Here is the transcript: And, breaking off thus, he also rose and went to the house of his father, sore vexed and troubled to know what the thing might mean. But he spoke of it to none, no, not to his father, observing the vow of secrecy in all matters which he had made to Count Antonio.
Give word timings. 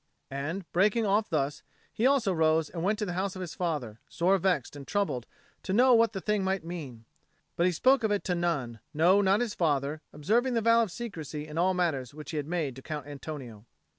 And, 0.31 0.65
breaking 0.71 1.05
off 1.05 1.29
thus, 1.29 1.61
he 1.93 2.07
also 2.07 2.33
rose 2.33 2.71
and 2.71 2.81
went 2.81 2.97
to 2.97 3.05
the 3.05 3.13
house 3.13 3.35
of 3.35 3.39
his 3.41 3.53
father, 3.53 3.99
sore 4.09 4.39
vexed 4.39 4.75
and 4.75 4.87
troubled 4.87 5.27
to 5.61 5.73
know 5.73 5.93
what 5.93 6.13
the 6.13 6.19
thing 6.21 6.43
might 6.43 6.63
mean. 6.65 7.05
But 7.55 7.67
he 7.67 7.71
spoke 7.71 8.03
of 8.03 8.09
it 8.09 8.23
to 8.23 8.33
none, 8.33 8.79
no, 8.95 9.21
not 9.21 9.37
to 9.37 9.43
his 9.43 9.53
father, 9.53 10.01
observing 10.11 10.55
the 10.55 10.61
vow 10.61 10.81
of 10.81 10.91
secrecy 10.91 11.45
in 11.45 11.59
all 11.59 11.75
matters 11.75 12.15
which 12.15 12.31
he 12.31 12.37
had 12.37 12.47
made 12.47 12.75
to 12.77 12.81
Count 12.81 13.05
Antonio. 13.05 13.67